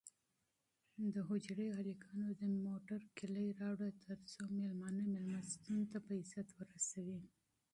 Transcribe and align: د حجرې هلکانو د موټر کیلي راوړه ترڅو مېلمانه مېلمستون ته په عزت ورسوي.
د 1.13 1.15
حجرې 1.29 1.67
هلکانو 1.77 2.27
د 2.41 2.43
موټر 2.65 3.01
کیلي 3.17 3.47
راوړه 3.59 3.89
ترڅو 4.05 4.41
مېلمانه 4.57 5.01
مېلمستون 5.13 5.79
ته 5.91 5.97
په 6.05 6.11
عزت 6.21 6.47
ورسوي. 6.53 7.21